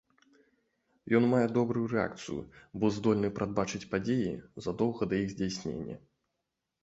Ён 1.19 1.23
мае 1.33 1.41
добрую 1.57 1.83
рэакцыю, 1.91 2.41
бо 2.83 2.89
здольны 2.95 3.29
прадбачыць 3.39 3.83
падзеі 3.93 4.31
задоўга 4.69 5.03
да 5.11 5.15
іх 5.27 5.35
здзяйснення. 5.35 5.97